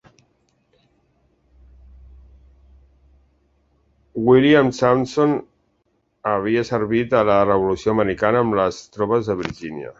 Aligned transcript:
William 4.31 4.71
Sampson 4.79 5.37
havia 6.33 6.67
servit 6.73 7.17
a 7.21 7.25
la 7.35 7.39
Revolució 7.53 7.99
Americana 7.99 8.45
amb 8.47 8.61
les 8.65 8.85
tropes 8.97 9.29
de 9.33 9.41
Virgínia. 9.47 9.89